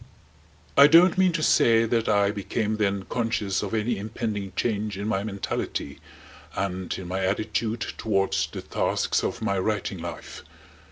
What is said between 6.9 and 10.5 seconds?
in my attitude towards the tasks of my writing life.